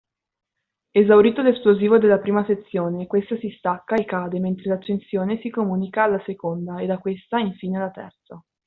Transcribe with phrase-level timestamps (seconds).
[0.89, 6.19] Esaurito l’esplosivo della prima sezione questa si stacca e cade mentre l’accensione si comunica alla
[6.25, 8.43] seconda e da questa infine alla terza.